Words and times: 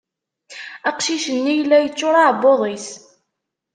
Aqcic-nni 0.89 1.53
yella 1.57 1.77
yeččur 1.79 2.15
uεebbuḍ-is. 2.19 2.87